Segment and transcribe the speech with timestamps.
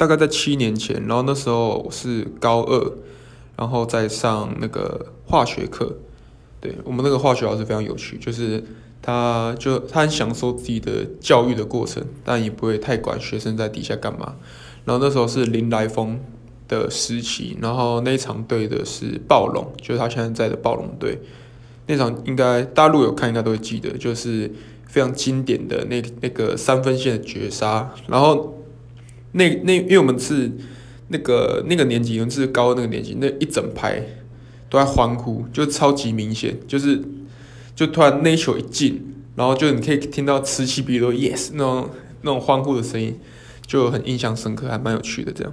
[0.00, 2.92] 大概在七年前，然后那时候我是高二，
[3.54, 5.94] 然后在上那个化学课。
[6.58, 8.64] 对，我们那个化学老师非常有趣，就是
[9.02, 14.36] 他就他很享受自己的教育的过程，但也不会太管学生在底下干嘛。
[14.86, 16.18] 然后那时候是林来峰
[16.66, 21.18] 的时期，然后那一场对的是暴龙，就是他现在在的暴龙队。
[21.88, 24.50] 那场应该大陆有看应该都会记得，就是
[24.86, 27.92] 非常经典的那那个三分线的绝杀。
[28.06, 28.59] 然后
[29.32, 30.50] 那那因为我们是
[31.08, 34.02] 那个那个年级，我们是高的那个年级，那一整排
[34.68, 37.02] 都在欢呼，就超级明显，就是
[37.74, 41.90] 就突然那球一进，然后就你可以听到此起彼落 yes 那种
[42.22, 43.18] 那种欢呼的声音，
[43.66, 45.52] 就很印象深刻，还蛮有趣的这样。